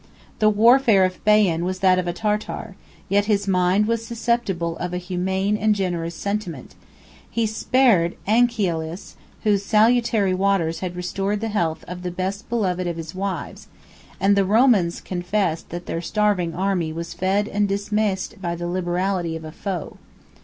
[0.39, 2.75] The warfare of Baian was that of a Tartar;
[3.07, 6.73] yet his mind was susceptible of a humane and generous sentiment:
[7.29, 12.97] he spared Anchialus, whose salutary waters had restored the health of the best beloved of
[12.97, 13.67] his wives;
[14.19, 19.35] and the Romans confessed, that their starving army was fed and dismissed by the liberality
[19.35, 19.97] of a foe.